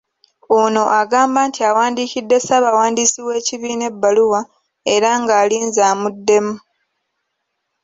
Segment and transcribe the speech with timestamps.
[0.59, 4.41] Ono agamba nti awandiikidde Ssaabawandiisi w'ekibiina ebbaluwa
[4.93, 6.53] era ng'alinze amuddemu